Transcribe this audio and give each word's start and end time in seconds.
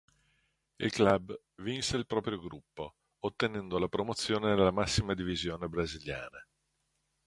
Il 0.77 0.89
club 0.91 1.39
vinse 1.59 1.95
il 1.95 2.07
proprio 2.07 2.39
gruppo, 2.39 2.95
ottenendo 3.19 3.77
la 3.77 3.87
promozione 3.87 4.47
nella 4.47 4.71
massima 4.71 5.13
divisione 5.13 5.67
brasiliana. 5.69 6.43